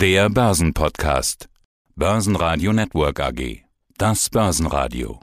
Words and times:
Der 0.00 0.30
Börsenpodcast. 0.30 1.50
Börsenradio 1.94 2.72
Network 2.72 3.20
AG. 3.20 3.64
Das 3.98 4.30
Börsenradio. 4.30 5.20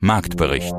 Marktbericht. 0.00 0.74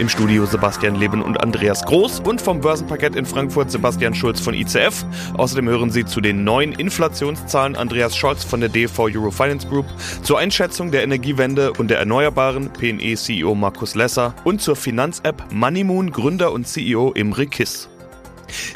Im 0.00 0.08
Studio 0.08 0.44
Sebastian 0.44 0.96
Leben 0.96 1.22
und 1.22 1.40
Andreas 1.40 1.84
Groß 1.84 2.18
und 2.18 2.40
vom 2.40 2.60
Börsenparkett 2.60 3.14
in 3.14 3.26
Frankfurt 3.26 3.70
Sebastian 3.70 4.12
Schulz 4.12 4.40
von 4.40 4.54
ICF. 4.54 5.04
Außerdem 5.34 5.68
hören 5.68 5.90
Sie 5.90 6.04
zu 6.04 6.20
den 6.20 6.42
neuen 6.42 6.72
Inflationszahlen 6.72 7.76
Andreas 7.76 8.16
Scholz 8.16 8.42
von 8.42 8.58
der 8.58 8.70
DV 8.70 9.04
Eurofinance 9.04 9.68
Group, 9.68 9.86
zur 10.24 10.40
Einschätzung 10.40 10.90
der 10.90 11.04
Energiewende 11.04 11.74
und 11.74 11.92
der 11.92 12.00
Erneuerbaren 12.00 12.72
PNE 12.72 13.14
CEO 13.14 13.54
Markus 13.54 13.94
Lesser 13.94 14.34
und 14.42 14.60
zur 14.60 14.74
Finanz-App 14.74 15.44
Moneymoon 15.52 16.10
Gründer 16.10 16.50
und 16.50 16.66
CEO 16.66 17.12
Imre 17.12 17.46
Kiss. 17.46 17.88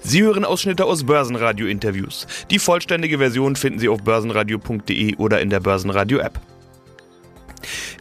Sie 0.03 0.23
hören 0.23 0.45
Ausschnitte 0.45 0.85
aus 0.85 1.05
Börsenradio-Interviews. 1.05 2.27
Die 2.51 2.59
vollständige 2.59 3.19
Version 3.19 3.57
finden 3.57 3.79
Sie 3.79 3.89
auf 3.89 4.03
börsenradio.de 4.03 5.17
oder 5.17 5.41
in 5.41 5.51
der 5.51 5.61
Börsenradio-App. 5.61 6.41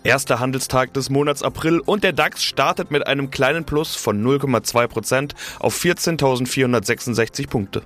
Erster 0.09 0.39
Handelstag 0.39 0.91
des 0.95 1.11
Monats 1.11 1.43
April 1.43 1.81
und 1.81 2.03
der 2.03 2.13
DAX 2.13 2.43
startet 2.43 2.89
mit 2.89 3.05
einem 3.05 3.29
kleinen 3.29 3.63
Plus 3.63 3.95
von 3.95 4.25
0,2% 4.25 5.33
auf 5.59 5.79
14.466 5.79 7.47
Punkte. 7.47 7.83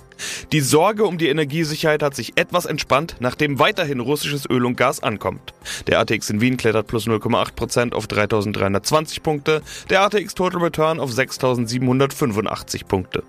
Die 0.54 0.62
Sorge 0.62 1.04
um 1.04 1.18
die 1.18 1.28
Energiesicherheit 1.28 2.02
hat 2.02 2.16
sich 2.16 2.38
etwas 2.38 2.66
entspannt, 2.66 3.18
nachdem 3.20 3.60
weiterhin 3.60 4.00
russisches 4.00 4.50
Öl 4.50 4.66
und 4.66 4.78
Gas 4.78 5.04
ankommt. 5.04 5.54
Der 5.88 6.00
ATX 6.00 6.30
in 6.30 6.40
Wien 6.40 6.56
klettert 6.56 6.88
plus 6.88 7.08
0,8% 7.08 7.92
auf 7.92 8.06
3.320 8.06 9.22
Punkte, 9.22 9.62
der 9.90 10.04
ATX 10.04 10.34
Total 10.34 10.62
Return 10.62 11.02
auf 11.02 11.12
6.785 11.12 12.86
Punkte. 12.86 13.24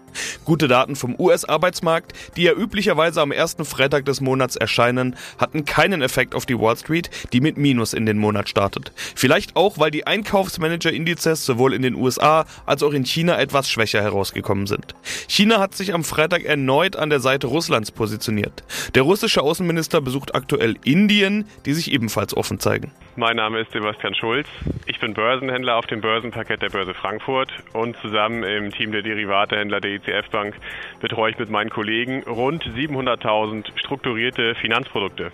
Gute 0.44 0.68
Daten 0.68 0.94
vom 0.94 1.18
US-Arbeitsmarkt, 1.18 2.12
die 2.36 2.44
ja 2.44 2.52
üblicherweise 2.52 3.20
am 3.22 3.32
ersten 3.32 3.64
Freitag 3.64 4.04
des 4.04 4.20
Monats 4.20 4.54
erscheinen, 4.54 5.16
hatten 5.38 5.64
keinen 5.64 6.00
Effekt 6.00 6.36
auf 6.36 6.46
die 6.46 6.58
Wall 6.60 6.76
Street, 6.76 7.10
die 7.32 7.40
mit 7.40 7.56
Minus 7.56 7.92
in 7.92 8.06
den 8.06 8.18
Monat 8.18 8.48
startet. 8.48 8.83
Vielleicht 9.14 9.56
auch, 9.56 9.78
weil 9.78 9.90
die 9.90 10.06
Einkaufsmanager-Indizes 10.06 11.44
sowohl 11.44 11.74
in 11.74 11.82
den 11.82 11.94
USA 11.94 12.46
als 12.66 12.82
auch 12.82 12.92
in 12.92 13.04
China 13.04 13.38
etwas 13.38 13.70
schwächer 13.70 14.02
herausgekommen 14.02 14.66
sind. 14.66 14.94
China 15.28 15.60
hat 15.60 15.74
sich 15.74 15.94
am 15.94 16.04
Freitag 16.04 16.44
erneut 16.44 16.96
an 16.96 17.10
der 17.10 17.20
Seite 17.20 17.46
Russlands 17.46 17.90
positioniert. 17.90 18.64
Der 18.94 19.02
russische 19.02 19.42
Außenminister 19.42 20.00
besucht 20.00 20.34
aktuell 20.34 20.76
Indien, 20.84 21.46
die 21.66 21.74
sich 21.74 21.92
ebenfalls 21.92 22.36
offen 22.36 22.58
zeigen. 22.58 22.92
Mein 23.16 23.36
Name 23.36 23.60
ist 23.60 23.70
Sebastian 23.70 24.14
Schulz. 24.14 24.48
Ich 24.86 24.98
bin 24.98 25.14
Börsenhändler 25.14 25.76
auf 25.76 25.86
dem 25.86 26.00
Börsenparkett 26.00 26.62
der 26.62 26.70
Börse 26.70 26.94
Frankfurt 26.94 27.52
und 27.72 27.96
zusammen 28.02 28.42
im 28.42 28.72
Team 28.72 28.90
der 28.90 29.02
Derivatehändler 29.02 29.80
der 29.80 29.92
ICF 29.92 30.30
Bank 30.30 30.56
betreue 31.00 31.30
ich 31.30 31.38
mit 31.38 31.48
meinen 31.48 31.70
Kollegen 31.70 32.24
rund 32.24 32.64
700.000 32.64 33.66
strukturierte 33.76 34.54
Finanzprodukte. 34.56 35.30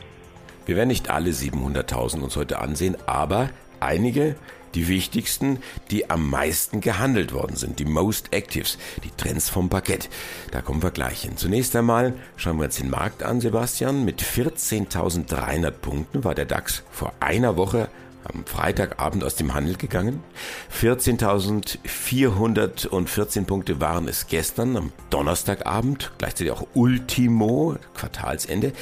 Wir 0.67 0.77
werden 0.77 0.89
nicht 0.89 1.11
alle 1.11 1.31
700.000 1.31 2.21
uns 2.21 2.37
heute 2.37 2.59
ansehen, 2.59 2.97
aber 3.07 3.51
einige, 3.81 4.37
die 4.75 4.89
wichtigsten, 4.89 5.59
die 5.91 6.11
am 6.11 6.29
meisten 6.31 6.81
gehandelt 6.81 7.33
worden 7.33 7.57
sind, 7.57 7.79
die 7.79 7.85
Most 7.85 8.33
Actives, 8.33 8.79
die 9.05 9.11
Trends 9.17 9.49
vom 9.49 9.69
Parkett. 9.69 10.09
Da 10.53 10.61
kommen 10.61 10.83
wir 10.83 10.93
gleich 10.93 11.23
hin. 11.23 11.37
Zunächst 11.37 11.77
einmal 11.77 12.15
schauen 12.37 12.59
wir 12.59 12.67
uns 12.67 12.77
den 12.77 12.91
Markt 12.91 13.23
an, 13.23 13.41
Sebastian. 13.41 14.05
Mit 14.05 14.21
14.300 14.23 15.71
Punkten 15.71 16.25
war 16.25 16.35
der 16.35 16.47
DAX 16.47 16.83
vor 16.91 17.13
einer 17.21 17.57
Woche 17.57 17.89
am 18.25 18.45
Freitagabend 18.45 19.25
aus 19.25 19.37
dem 19.37 19.55
Handel 19.55 19.77
gegangen. 19.77 20.23
14.414 20.79 23.45
Punkte 23.45 23.81
waren 23.81 24.09
es 24.09 24.27
gestern 24.27 24.77
am 24.77 24.93
Donnerstagabend, 25.09 26.13
gleichzeitig 26.19 26.53
auch 26.53 26.67
Ultimo, 26.75 27.77
Quartalsende. 27.95 28.75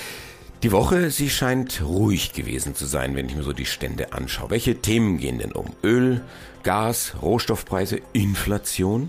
Die 0.64 0.72
Woche, 0.72 1.10
sie 1.10 1.30
scheint 1.30 1.82
ruhig 1.84 2.32
gewesen 2.32 2.74
zu 2.74 2.84
sein, 2.84 3.14
wenn 3.14 3.26
ich 3.26 3.36
mir 3.36 3.44
so 3.44 3.52
die 3.52 3.64
Stände 3.64 4.12
anschaue. 4.12 4.50
Welche 4.50 4.74
Themen 4.74 5.18
gehen 5.18 5.38
denn 5.38 5.52
um? 5.52 5.66
Öl, 5.84 6.20
Gas, 6.64 7.16
Rohstoffpreise, 7.22 8.00
Inflation? 8.12 9.08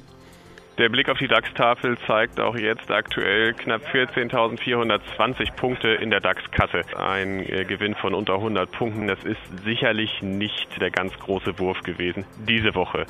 Der 0.77 0.89
Blick 0.89 1.09
auf 1.09 1.17
die 1.17 1.27
DAX-Tafel 1.27 1.97
zeigt 2.05 2.39
auch 2.39 2.55
jetzt 2.55 2.91
aktuell 2.91 3.53
knapp 3.53 3.81
14.420 3.91 5.53
Punkte 5.55 5.87
in 5.89 6.11
der 6.11 6.19
DAX-Kasse. 6.19 6.81
Ein 6.95 7.39
äh, 7.39 7.65
Gewinn 7.65 7.95
von 7.95 8.13
unter 8.13 8.35
100 8.35 8.71
Punkten, 8.71 9.07
das 9.07 9.23
ist 9.23 9.41
sicherlich 9.65 10.21
nicht 10.21 10.79
der 10.79 10.91
ganz 10.91 11.17
große 11.17 11.57
Wurf 11.57 11.81
gewesen 11.81 12.25
diese 12.47 12.75
Woche. 12.75 13.07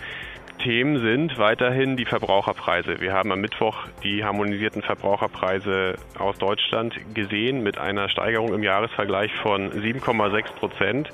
Themen 0.60 1.00
sind 1.00 1.38
weiterhin 1.38 1.96
die 1.96 2.06
Verbraucherpreise. 2.06 3.00
Wir 3.00 3.14
haben 3.14 3.32
am 3.32 3.40
Mittwoch 3.40 3.88
die 4.04 4.24
harmonisierten 4.24 4.82
Verbraucherpreise 4.82 5.96
aus 6.18 6.38
Deutschland 6.38 6.96
gesehen 7.14 7.64
mit 7.64 7.78
einer 7.78 8.10
Steigerung 8.10 8.54
im 8.54 8.62
Jahresvergleich 8.62 9.32
von 9.42 9.72
7,6 9.72 10.54
Prozent. 10.54 11.10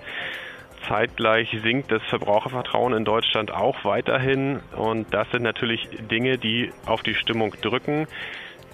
Zeitgleich 0.87 1.55
sinkt 1.63 1.91
das 1.91 2.01
Verbrauchervertrauen 2.09 2.93
in 2.93 3.05
Deutschland 3.05 3.51
auch 3.51 3.85
weiterhin 3.85 4.59
und 4.75 5.13
das 5.13 5.29
sind 5.31 5.43
natürlich 5.43 5.87
Dinge, 6.11 6.37
die 6.37 6.71
auf 6.85 7.01
die 7.01 7.15
Stimmung 7.15 7.53
drücken. 7.61 8.07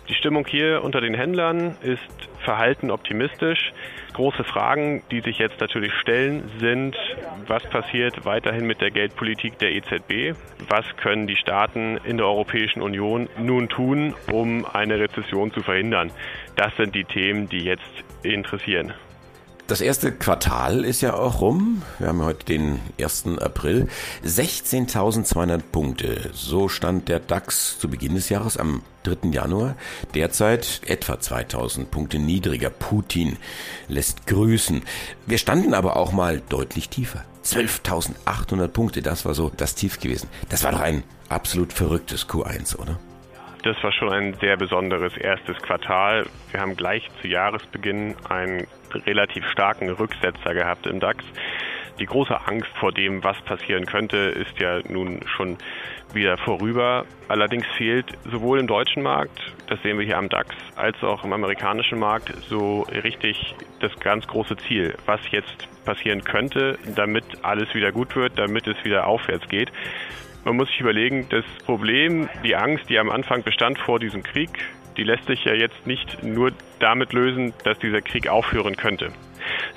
Die 0.09 0.15
Stimmung 0.15 0.45
hier 0.47 0.83
unter 0.83 0.99
den 0.99 1.13
Händlern 1.13 1.77
ist 1.81 2.29
verhalten 2.43 2.91
optimistisch. 2.91 3.71
Große 4.13 4.43
Fragen, 4.43 5.03
die 5.11 5.21
sich 5.21 5.37
jetzt 5.37 5.59
natürlich 5.61 5.93
stellen, 5.93 6.49
sind, 6.59 6.97
was 7.47 7.63
passiert 7.63 8.25
weiterhin 8.25 8.65
mit 8.65 8.81
der 8.81 8.91
Geldpolitik 8.91 9.57
der 9.59 9.71
EZB? 9.71 10.37
Was 10.67 10.85
können 10.97 11.27
die 11.27 11.37
Staaten 11.37 11.97
in 12.03 12.17
der 12.17 12.25
Europäischen 12.25 12.81
Union 12.81 13.29
nun 13.37 13.69
tun, 13.69 14.13
um 14.31 14.65
eine 14.65 14.99
Rezession 14.99 15.51
zu 15.53 15.61
verhindern? 15.61 16.11
Das 16.55 16.75
sind 16.75 16.93
die 16.93 17.05
Themen, 17.05 17.47
die 17.47 17.63
jetzt 17.63 18.03
interessieren. 18.23 18.93
Das 19.71 19.79
erste 19.79 20.11
Quartal 20.11 20.83
ist 20.83 20.99
ja 20.99 21.13
auch 21.13 21.39
rum. 21.39 21.81
Wir 21.97 22.09
haben 22.09 22.21
heute 22.25 22.45
den 22.45 22.81
1. 22.99 23.37
April. 23.39 23.87
16.200 24.25 25.61
Punkte. 25.71 26.29
So 26.33 26.67
stand 26.67 27.07
der 27.07 27.21
DAX 27.21 27.79
zu 27.79 27.87
Beginn 27.87 28.15
des 28.15 28.27
Jahres 28.27 28.57
am 28.57 28.81
3. 29.03 29.29
Januar. 29.29 29.77
Derzeit 30.13 30.81
etwa 30.85 31.21
2000 31.21 31.89
Punkte 31.89 32.19
niedriger. 32.19 32.69
Putin 32.69 33.37
lässt 33.87 34.27
grüßen. 34.27 34.81
Wir 35.25 35.37
standen 35.37 35.73
aber 35.73 35.95
auch 35.95 36.11
mal 36.11 36.41
deutlich 36.49 36.89
tiefer. 36.89 37.23
12.800 37.45 38.67
Punkte. 38.67 39.01
Das 39.01 39.23
war 39.23 39.33
so 39.33 39.53
das 39.55 39.73
Tief 39.73 40.01
gewesen. 40.01 40.27
Das 40.49 40.65
war 40.65 40.73
doch 40.73 40.81
ein 40.81 41.01
absolut 41.29 41.71
verrücktes 41.71 42.27
Q1, 42.27 42.75
oder? 42.75 42.99
Das 43.63 43.81
war 43.83 43.91
schon 43.91 44.11
ein 44.11 44.33
sehr 44.35 44.57
besonderes 44.57 45.15
erstes 45.17 45.55
Quartal. 45.57 46.25
Wir 46.49 46.61
haben 46.61 46.75
gleich 46.75 47.07
zu 47.21 47.27
Jahresbeginn 47.27 48.15
einen 48.27 48.65
relativ 49.05 49.45
starken 49.51 49.89
Rücksetzer 49.89 50.55
gehabt 50.55 50.87
im 50.87 50.99
DAX. 50.99 51.23
Die 51.99 52.07
große 52.07 52.35
Angst 52.47 52.71
vor 52.79 52.91
dem, 52.91 53.23
was 53.23 53.39
passieren 53.43 53.85
könnte, 53.85 54.17
ist 54.17 54.59
ja 54.59 54.79
nun 54.89 55.19
schon 55.37 55.57
wieder 56.11 56.37
vorüber. 56.39 57.05
Allerdings 57.27 57.67
fehlt 57.77 58.07
sowohl 58.31 58.59
im 58.59 58.65
deutschen 58.65 59.03
Markt, 59.03 59.39
das 59.67 59.79
sehen 59.83 59.99
wir 59.99 60.05
hier 60.05 60.17
am 60.17 60.27
DAX, 60.27 60.55
als 60.75 61.01
auch 61.03 61.23
im 61.23 61.31
amerikanischen 61.31 61.99
Markt 61.99 62.33
so 62.49 62.87
richtig 63.03 63.53
das 63.79 63.95
ganz 63.99 64.25
große 64.25 64.57
Ziel, 64.57 64.95
was 65.05 65.19
jetzt 65.29 65.67
passieren 65.85 66.23
könnte, 66.23 66.79
damit 66.95 67.23
alles 67.43 67.71
wieder 67.75 67.91
gut 67.91 68.15
wird, 68.15 68.39
damit 68.39 68.65
es 68.65 68.83
wieder 68.83 69.05
aufwärts 69.05 69.47
geht. 69.49 69.71
Man 70.43 70.55
muss 70.55 70.67
sich 70.69 70.79
überlegen, 70.79 71.27
das 71.29 71.45
Problem, 71.65 72.27
die 72.43 72.55
Angst, 72.55 72.89
die 72.89 72.97
am 72.97 73.11
Anfang 73.11 73.43
bestand 73.43 73.77
vor 73.77 73.99
diesem 73.99 74.23
Krieg, 74.23 74.49
die 74.97 75.03
lässt 75.03 75.25
sich 75.25 75.45
ja 75.45 75.53
jetzt 75.53 75.85
nicht 75.85 76.23
nur 76.23 76.51
damit 76.79 77.13
lösen, 77.13 77.53
dass 77.63 77.77
dieser 77.79 78.01
Krieg 78.01 78.27
aufhören 78.27 78.75
könnte. 78.75 79.09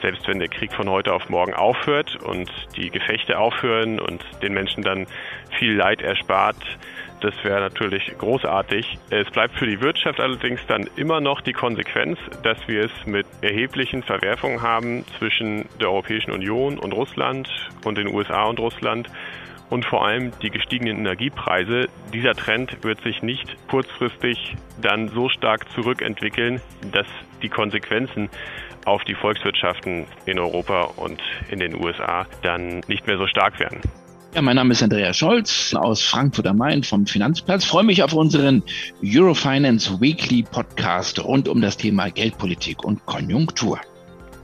Selbst 0.01 0.27
wenn 0.27 0.39
der 0.39 0.49
Krieg 0.49 0.73
von 0.73 0.89
heute 0.89 1.13
auf 1.13 1.29
morgen 1.29 1.55
aufhört 1.55 2.17
und 2.17 2.51
die 2.77 2.91
Gefechte 2.91 3.39
aufhören 3.39 4.01
und 4.01 4.25
den 4.43 4.55
Menschen 4.55 4.83
dann 4.83 5.07
viel 5.59 5.75
Leid 5.75 6.03
erspart, 6.03 6.57
das 7.21 7.33
wäre 7.43 7.61
natürlich 7.61 8.13
großartig. 8.19 8.99
Es 9.09 9.31
bleibt 9.31 9.59
für 9.59 9.67
die 9.67 9.81
Wirtschaft 9.81 10.21
allerdings 10.21 10.61
dann 10.67 10.89
immer 10.97 11.21
noch 11.21 11.41
die 11.41 11.55
Konsequenz, 11.55 12.19
dass 12.43 12.59
wir 12.69 12.85
es 12.85 13.07
mit 13.07 13.27
erheblichen 13.41 14.03
Verwerfungen 14.03 14.61
haben 14.61 15.07
zwischen 15.19 15.67
der 15.81 15.89
Europäischen 15.89 16.33
Union 16.33 16.79
und 16.79 16.93
Russland 16.93 17.49
und 17.85 17.97
den 17.97 18.09
USA 18.09 18.45
und 18.45 18.61
Russland 18.61 19.09
und 19.71 19.85
vor 19.85 20.07
allem 20.07 20.33
die 20.43 20.51
gestiegenen 20.51 20.99
Energiepreise. 20.99 21.89
Dieser 22.13 22.35
Trend 22.35 22.83
wird 22.83 23.03
sich 23.03 23.23
nicht 23.23 23.57
kurzfristig 23.69 24.57
dann 24.81 25.09
so 25.09 25.29
stark 25.29 25.71
zurückentwickeln, 25.73 26.61
dass 26.93 27.07
die 27.43 27.49
Konsequenzen 27.49 28.29
auf 28.85 29.05
die 29.05 29.15
Volkswirtschaften 29.15 30.07
in 30.27 30.39
Europa 30.39 30.83
und 30.97 31.21
in 31.51 31.59
den 31.59 31.75
USA 31.75 32.27
dann 32.43 32.81
nicht 32.87 33.07
mehr 33.07 33.17
so 33.17 33.27
stark 33.27 33.59
werden. 33.59 33.81
Ja, 34.35 34.43
mein 34.43 34.57
Name 34.57 34.73
ist 34.73 34.83
Andreas 34.83 35.17
Scholz 35.17 35.75
aus 35.75 36.03
Frankfurt 36.03 36.49
am 36.49 36.57
Main 36.57 36.83
vom 36.83 37.07
Finanzplatz. 37.07 37.65
Freue 37.65 37.85
mich 37.85 38.03
auf 38.03 38.13
unseren 38.15 38.65
Eurofinance 39.01 40.01
Weekly 40.01 40.43
Podcast 40.43 41.23
rund 41.25 41.47
um 41.49 41.61
das 41.61 41.77
Thema 41.77 42.11
Geldpolitik 42.11 42.85
und 42.85 43.07
Konjunktur. 43.07 43.79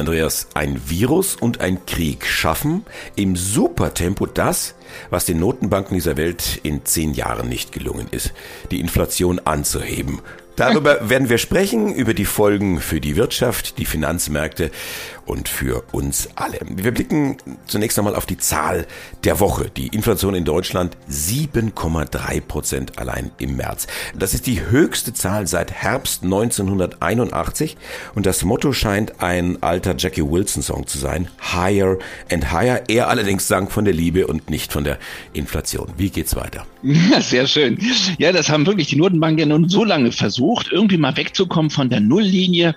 Andreas, 0.01 0.49
ein 0.55 0.81
Virus 0.89 1.37
und 1.37 1.61
ein 1.61 1.85
Krieg 1.87 2.25
schaffen 2.25 2.85
im 3.17 3.37
Supertempo 3.37 4.27
das, 4.27 4.75
was 5.11 5.27
den 5.27 5.39
Notenbanken 5.39 5.95
dieser 5.95 6.17
Welt 6.17 6.59
in 6.63 6.85
zehn 6.85 7.13
Jahren 7.13 7.49
nicht 7.49 7.71
gelungen 7.71 8.09
ist, 8.11 8.33
die 8.71 8.81
Inflation 8.81 9.39
anzuheben. 9.41 10.21
Darüber 10.57 11.09
werden 11.09 11.29
wir 11.29 11.39
sprechen, 11.39 11.95
über 11.95 12.15
die 12.15 12.25
Folgen 12.25 12.81
für 12.81 13.01
die 13.01 13.17
Wirtschaft, 13.17 13.79
die 13.79 13.85
Finanzmärkte 13.85 14.71
und 15.31 15.49
für 15.49 15.85
uns 15.93 16.29
alle. 16.35 16.59
Wir 16.69 16.91
blicken 16.93 17.37
zunächst 17.67 17.97
einmal 17.99 18.17
auf 18.17 18.27
die 18.27 18.37
Zahl 18.37 18.87
der 19.23 19.39
Woche. 19.39 19.71
Die 19.77 19.87
Inflation 19.87 20.35
in 20.35 20.45
Deutschland 20.45 20.97
7,3 21.09 22.41
Prozent 22.41 22.99
allein 22.99 23.31
im 23.39 23.57
März. 23.57 23.87
Das 24.19 24.35
ist 24.35 24.49
die 24.49 24.67
höchste 24.67 25.15
Zahl 25.15 25.47
seit 25.47 25.71
Herbst 25.71 26.25
1981 26.25 27.77
und 28.17 28.27
das 28.27 28.45
Motto 28.45 28.73
scheint 28.73 29.23
ein 29.23 29.63
alter 29.63 29.95
Jackie 29.97 30.29
Wilson 30.29 30.63
Song 30.63 30.89
zu 30.89 30.99
sein. 30.99 31.29
Higher 31.41 31.99
and 32.31 32.51
Higher. 32.51 32.83
Er 32.89 33.09
allerdings 33.09 33.47
sang 33.47 33.71
von 33.71 33.85
der 33.85 33.95
Liebe 33.95 34.27
und 34.27 34.51
nicht 34.51 34.73
von 34.73 34.83
der 34.83 34.99
Inflation. 35.33 35.93
Wie 35.97 36.11
geht's 36.11 36.35
weiter? 36.35 36.67
Ja, 36.83 37.21
sehr 37.21 37.47
schön. 37.47 37.79
Ja, 38.19 38.33
das 38.33 38.49
haben 38.49 38.67
wirklich 38.67 38.89
die 38.89 38.97
Notenbanken 38.97 39.39
ja 39.39 39.47
nun 39.47 39.69
so 39.69 39.85
lange 39.85 40.13
versucht, 40.13 40.73
irgendwie 40.73 40.97
mal 40.97 41.17
wegzukommen 41.17 41.71
von 41.71 41.91
der 41.91 42.01
Nulllinie. 42.01 42.75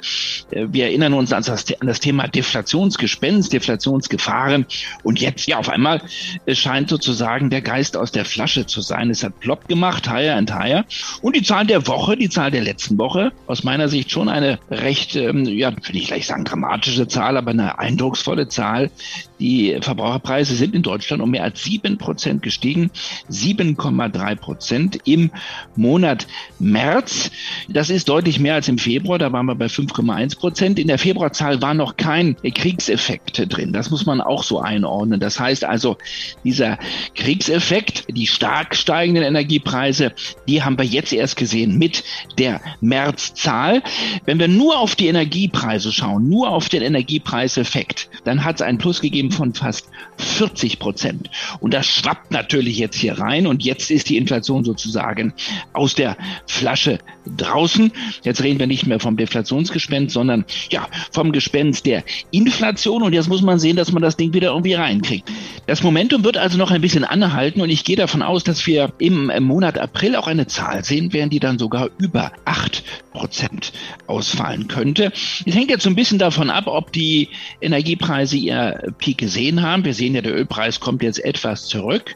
Äh, 0.52 0.68
wir 0.72 0.86
erinnern 0.86 1.14
uns 1.14 1.32
an 1.32 1.44
das, 1.44 2.00
Thema 2.00 2.28
Deflationsgespenst, 2.44 3.54
Deflationsgefahren. 3.54 4.66
Und 5.04 5.20
jetzt, 5.22 5.48
ja, 5.48 5.58
auf 5.58 5.70
einmal 5.70 6.02
scheint 6.48 6.90
sozusagen 6.90 7.50
der 7.50 7.62
Geist 7.62 7.96
aus 7.96 8.12
der 8.12 8.26
Flasche 8.26 8.66
zu 8.66 8.82
sein. 8.82 9.10
Es 9.10 9.24
hat 9.24 9.40
plopp 9.40 9.70
gemacht, 9.70 10.10
higher 10.10 10.36
and 10.36 10.54
higher. 10.54 10.84
Und 11.22 11.38
die 11.38 11.42
Zahl 11.42 11.66
der 11.66 11.88
Woche, 11.88 12.18
die 12.18 12.30
Zahl 12.30 12.52
der 12.52 12.62
letzten 12.62 12.98
Woche, 12.98 13.32
aus 13.48 13.64
meiner 13.64 13.88
Sicht 13.88 14.12
schon 14.12 14.28
eine 14.28 14.60
recht, 14.70 15.16
ähm, 15.16 15.46
ja, 15.46 15.72
will 15.72 15.96
ich 15.96 16.08
gleich 16.08 16.28
sagen 16.28 16.44
dramatische 16.44 17.08
Zahl, 17.08 17.38
aber 17.38 17.52
eine 17.52 17.80
eindrucksvolle 17.80 18.50
Zahl. 18.50 18.92
Die 19.40 19.78
Verbraucherpreise 19.82 20.56
sind 20.56 20.76
in 20.76 20.84
Deutschland 20.84 21.22
um 21.22 21.32
mehr 21.32 21.44
als 21.44 21.64
sieben 21.64 21.98
Prozent 21.98 22.42
gestiegen. 22.42 22.92
7,3 23.30 24.36
Prozent 24.36 25.00
im 25.06 25.32
Monat 25.76 26.28
März. 26.60 27.32
Das 27.70 27.90
ist 27.90 28.10
deutlich 28.10 28.40
mehr 28.40 28.56
als 28.56 28.68
im 28.68 28.78
Februar. 28.78 29.18
Da 29.18 29.32
waren 29.32 29.46
wir 29.46 29.56
bei 29.56 29.66
5,1 29.66 30.38
Prozent. 30.38 30.80
In 30.80 30.88
der 30.88 30.98
Februarzahl 30.98 31.62
war 31.62 31.74
noch 31.74 31.98
kein 31.98 32.33
Kriegseffekte 32.36 33.48
drin. 33.48 33.74
Das 33.74 33.90
muss 33.90 34.06
man 34.06 34.22
auch 34.22 34.44
so 34.44 34.60
einordnen. 34.60 35.20
Das 35.20 35.40
heißt 35.40 35.66
also, 35.66 35.98
dieser 36.44 36.78
Kriegseffekt, 37.16 38.06
die 38.10 38.28
stark 38.28 38.76
steigenden 38.76 39.24
Energiepreise, 39.24 40.14
die 40.48 40.64
haben 40.64 40.78
wir 40.78 40.86
jetzt 40.86 41.14
erst 41.14 41.36
gesehen 41.38 41.78
mit 41.78 42.04
der 42.38 42.62
Märzzahl. 42.82 43.82
Wenn 44.26 44.40
wir 44.40 44.48
nur 44.48 44.78
auf 44.80 44.96
die 44.96 45.08
Energiepreise 45.08 45.92
schauen, 45.92 46.30
nur 46.30 46.50
auf 46.50 46.70
den 46.70 46.82
Energiepreiseffekt, 46.82 48.10
dann 48.24 48.44
hat 48.44 48.56
es 48.56 48.62
einen 48.62 48.78
Plus 48.78 49.02
gegeben 49.02 49.32
von 49.32 49.54
fast 49.54 49.88
40 50.18 50.80
Prozent. 50.80 51.30
Und 51.60 51.74
das 51.74 51.88
schwappt 51.88 52.32
natürlich 52.32 52.78
jetzt 52.78 52.98
hier 52.98 53.20
rein 53.20 53.48
und 53.48 53.64
jetzt 53.64 53.92
ist 53.92 54.10
die 54.10 54.18
Inflation 54.18 54.64
sozusagen 54.64 55.34
aus 55.74 55.96
der 55.96 56.18
Flasche 56.48 57.00
draußen. 57.26 57.92
Jetzt 58.24 58.44
reden 58.44 58.60
wir 58.60 58.68
nicht 58.68 58.86
mehr 58.86 59.00
vom 59.00 59.18
Deflationsgespenst, 59.18 60.14
sondern 60.14 60.46
ja, 60.70 60.88
vom 61.12 61.32
Gespenst 61.32 61.86
der 61.86 62.04
Inflation 62.32 63.04
und 63.04 63.14
jetzt 63.14 63.28
muss 63.30 63.42
man 63.42 63.60
sehen, 63.60 63.76
dass 63.76 63.92
man 63.92 64.02
das 64.02 64.18
Ding 64.18 64.34
wieder 64.34 64.50
irgendwie 64.50 64.74
reinkriegt. 64.74 65.30
Das 65.68 65.84
Momentum 65.84 66.24
wird 66.24 66.38
also 66.38 66.58
noch 66.58 66.72
ein 66.72 66.82
bisschen 66.82 67.06
anhalten 67.06 67.62
und 67.62 67.70
ich 67.70 67.84
gehe 67.84 67.96
davon 67.96 68.22
aus, 68.22 68.44
dass 68.44 68.66
wir 68.68 68.94
im 68.98 69.32
Monat 69.44 69.78
April 69.78 70.16
auch 70.16 70.28
eine 70.28 70.48
Zahl 70.48 70.84
sehen 70.84 71.14
werden, 71.14 71.30
die 71.30 71.40
dann 71.40 71.58
sogar 71.58 71.90
über 71.98 72.32
acht 72.46 72.84
Prozent 73.12 73.72
ausfallen 74.08 74.68
könnte. 74.68 75.12
Es 75.46 75.56
hängt 75.56 75.70
jetzt 75.70 75.84
so 75.84 75.90
ein 75.90 75.96
bisschen 75.96 76.20
davon 76.20 76.50
ab, 76.50 76.66
ob 76.68 76.92
die 76.92 77.30
Energiepreise 77.62 78.36
ihr 78.36 78.94
Peak 78.98 79.20
gesehen 79.20 79.62
haben. 79.62 79.86
Wir 79.86 79.94
sehen 79.94 80.16
ja, 80.16 80.22
der 80.22 80.36
Ölpreis 80.36 80.80
kommt 80.80 81.04
jetzt 81.04 81.24
etwas 81.24 81.68
zurück 81.68 82.16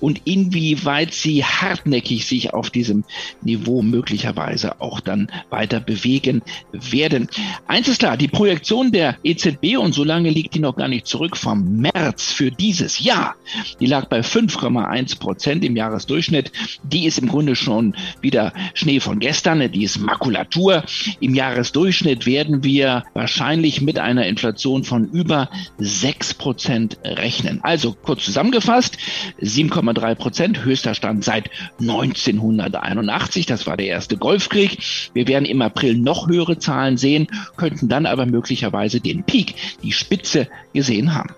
und 0.00 0.22
inwieweit 0.24 1.14
sie 1.14 1.44
hartnäckig 1.44 2.26
sich 2.26 2.52
auf 2.52 2.70
diesem 2.70 3.04
Niveau 3.42 3.82
möglicherweise 3.82 4.80
auch 4.80 5.00
dann 5.00 5.30
weiter 5.50 5.80
bewegen 5.80 6.42
werden. 6.72 7.28
Eins 7.66 7.88
ist 7.88 8.00
klar, 8.00 8.16
die 8.16 8.28
Projektion 8.28 8.92
der 8.92 9.16
EZB 9.32 9.78
und 9.78 9.94
so 9.94 10.04
lange 10.04 10.30
liegt 10.30 10.54
die 10.54 10.58
noch 10.58 10.76
gar 10.76 10.88
nicht 10.88 11.06
zurück 11.06 11.36
vom 11.36 11.78
März 11.78 12.32
für 12.32 12.50
dieses 12.50 13.00
Jahr. 13.00 13.34
Die 13.80 13.86
lag 13.86 14.06
bei 14.06 14.20
5,1 14.20 15.18
Prozent 15.18 15.64
im 15.64 15.74
Jahresdurchschnitt. 15.74 16.52
Die 16.82 17.06
ist 17.06 17.18
im 17.18 17.28
Grunde 17.28 17.56
schon 17.56 17.94
wieder 18.20 18.52
Schnee 18.74 19.00
von 19.00 19.18
gestern. 19.20 19.70
Die 19.72 19.84
ist 19.84 19.98
Makulatur. 19.98 20.84
Im 21.20 21.34
Jahresdurchschnitt 21.34 22.26
werden 22.26 22.62
wir 22.62 23.04
wahrscheinlich 23.14 23.80
mit 23.80 23.98
einer 23.98 24.26
Inflation 24.26 24.84
von 24.84 25.08
über 25.10 25.48
6 25.78 26.34
Prozent 26.34 26.98
rechnen. 27.04 27.60
Also 27.62 27.94
kurz 27.94 28.24
zusammengefasst, 28.24 28.98
7,3 29.40 30.14
Prozent, 30.14 30.64
höchster 30.64 30.94
Stand 30.94 31.24
seit 31.24 31.50
1981. 31.80 33.46
Das 33.46 33.66
war 33.66 33.76
der 33.76 33.86
erste 33.86 34.16
Golfkrieg. 34.16 34.78
Wir 35.14 35.26
werden 35.26 35.46
im 35.46 35.62
April 35.62 35.96
noch 35.96 36.28
höhere 36.28 36.58
Zahlen 36.58 36.96
sehen, 36.98 37.28
könnten 37.56 37.88
dann 37.88 38.04
aber 38.04 38.26
möglicherweise 38.26 39.00
den 39.00 39.21
Peak, 39.22 39.54
die 39.82 39.92
Spitze 39.92 40.48
gesehen 40.72 41.14
haben. 41.14 41.34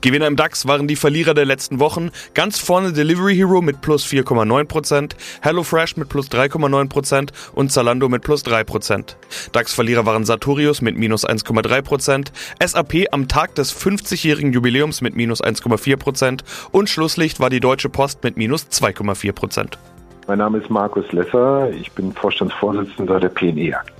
Gewinner 0.00 0.26
im 0.26 0.36
DAX 0.36 0.66
waren 0.66 0.88
die 0.88 0.96
Verlierer 0.96 1.34
der 1.34 1.44
letzten 1.44 1.80
Wochen. 1.80 2.10
Ganz 2.34 2.58
vorne 2.58 2.92
Delivery 2.92 3.36
Hero 3.36 3.60
mit 3.60 3.80
plus 3.80 4.06
4,9%, 4.06 5.12
HelloFresh 5.42 5.96
mit 5.96 6.08
plus 6.08 6.30
3,9% 6.30 7.30
und 7.54 7.72
Zalando 7.72 8.08
mit 8.08 8.22
plus 8.22 8.44
3%. 8.44 9.16
DAX-Verlierer 9.52 10.06
waren 10.06 10.24
Sartorius 10.24 10.82
mit 10.82 10.96
minus 10.96 11.26
1,3%, 11.26 12.28
SAP 12.64 13.06
am 13.12 13.28
Tag 13.28 13.54
des 13.54 13.74
50-jährigen 13.74 14.52
Jubiläums 14.52 15.00
mit 15.00 15.16
minus 15.16 15.42
1,4% 15.42 16.40
und 16.72 16.88
Schlusslicht 16.88 17.40
war 17.40 17.50
die 17.50 17.60
Deutsche 17.60 17.88
Post 17.88 18.22
mit 18.24 18.36
minus 18.36 18.66
2,4%. 18.66 19.74
Mein 20.28 20.38
Name 20.38 20.58
ist 20.58 20.70
Markus 20.70 21.10
Lesser, 21.12 21.70
ich 21.70 21.92
bin 21.92 22.12
Vorstandsvorsitzender 22.12 23.20
der 23.20 23.28
PNE 23.28 23.78
AG. 23.78 23.95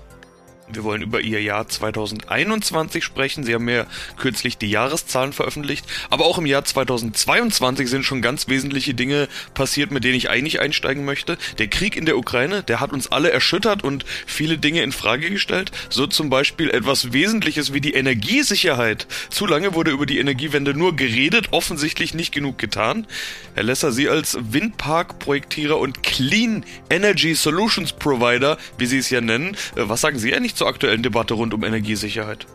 Wir 0.73 0.83
wollen 0.83 1.03
über 1.03 1.21
Ihr 1.21 1.41
Jahr 1.43 1.69
2021 1.69 3.05
sprechen. 3.05 3.45
Sie 3.45 3.55
haben 3.55 3.69
ja 3.69 3.87
kürzlich 4.17 4.59
die 4.59 4.69
Jahreszahlen 4.69 5.33
veröffentlicht. 5.33 5.87
Aber 6.11 6.25
auch 6.25 6.39
im 6.39 6.47
Jahr 6.47 6.65
2022 6.65 7.89
sind 7.89 8.05
schon 8.05 8.21
ganz 8.21 8.49
wesentliche 8.49 8.95
Dinge 8.95 9.29
passiert, 9.55 9.93
mit 9.93 10.03
denen 10.03 10.17
ich 10.17 10.29
eigentlich 10.29 10.61
einsteigen 10.61 11.05
möchte. 11.05 11.39
Der 11.59 11.69
Krieg 11.69 11.97
in 11.97 12.05
der 12.05 12.19
Ukraine, 12.19 12.65
der 12.65 12.81
hat 12.81 12.93
uns 12.93 13.13
alle 13.13 13.31
erschüttert 13.31 13.85
und 13.85 14.05
viele 14.27 14.59
Dinge 14.59 14.83
in 14.83 14.91
Frage 14.91 15.31
gestellt. 15.31 15.71
So 15.89 16.09
zum 16.09 16.31
Beispiel 16.31 16.71
etwas 16.71 17.13
Wesentliches 17.13 17.73
wie 17.73 17.81
die 17.81 17.95
Energiesicherheit. 17.95 19.07
Zu 19.31 19.47
lange 19.47 19.75
wurde 19.75 19.93
über 19.93 20.07
die 20.07 20.19
Energiewende 20.19 20.75
nur 20.75 20.97
geredet, 20.97 21.49
offensichtlich 21.53 22.13
nicht 22.13 22.33
genug 22.33 22.59
getan. 22.59 23.07
Herr 23.55 23.63
Lesser, 23.63 23.93
Sie 23.93 24.09
als 24.09 24.37
Windpark-Projektierer 24.41 25.79
und 25.79 26.03
Clean 26.03 26.65
Energy 26.91 27.37
Solutions 27.37 27.93
Provider, 27.93 28.59
wie 28.79 28.87
Sie 28.87 28.99
es 28.99 29.11
ja 29.11 29.21
nennen, 29.21 29.57
äh, 29.77 29.83
was 29.85 30.01
sagen 30.01 30.19
Sie 30.19 30.35
eigentlich 30.35 30.56
zur 30.57 30.69
aktuellen 30.69 31.03
Debatte 31.03 31.35
rund 31.35 31.55
um 31.55 31.65
Energiesicherheit? 31.65 32.47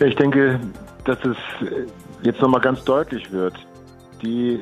Ich 0.00 0.14
denke, 0.14 0.60
dass 1.04 1.18
es 1.24 1.36
jetzt 2.22 2.40
nochmal 2.40 2.60
ganz 2.60 2.84
deutlich 2.84 3.30
wird. 3.32 3.54
Die 4.22 4.60